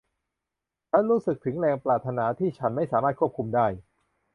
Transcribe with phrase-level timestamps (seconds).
[0.89, 3.67] ฉันรู้สึกถึงแรงปรารถนาที่ฉันไม่สามารถควบคุมได้